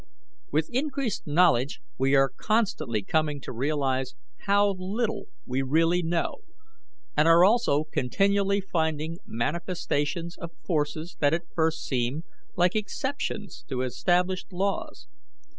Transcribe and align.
"With 0.51 0.67
increased 0.71 1.27
knowledge 1.27 1.79
we 1.95 2.15
are 2.15 2.31
constantly 2.35 3.03
coming 3.03 3.39
to 3.41 3.51
realize 3.51 4.15
how 4.47 4.71
little 4.79 5.25
we 5.45 5.61
really 5.61 6.01
know, 6.01 6.37
and 7.15 7.27
are 7.27 7.45
also 7.45 7.83
continually 7.83 8.61
finding 8.61 9.19
manifestations 9.27 10.39
of 10.39 10.53
forces 10.65 11.17
that 11.19 11.35
at 11.35 11.53
first 11.53 11.83
seem 11.85 12.23
like 12.55 12.75
exceptions 12.75 13.63
to 13.69 13.83
established 13.83 14.51
laws. 14.51 15.07